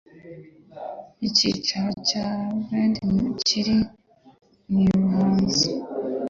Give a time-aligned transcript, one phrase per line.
[1.27, 2.25] icyicaro cya
[2.91, 3.77] rbd kiri
[4.81, 5.71] i muhazi